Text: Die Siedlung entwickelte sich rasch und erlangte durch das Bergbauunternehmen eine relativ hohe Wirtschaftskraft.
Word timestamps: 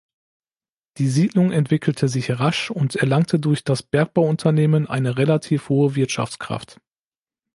Die 0.97 1.07
Siedlung 1.09 1.51
entwickelte 1.51 2.07
sich 2.07 2.31
rasch 2.39 2.71
und 2.71 2.95
erlangte 2.95 3.37
durch 3.39 3.63
das 3.63 3.83
Bergbauunternehmen 3.83 4.87
eine 4.87 5.15
relativ 5.17 5.69
hohe 5.69 5.93
Wirtschaftskraft. 5.93 6.81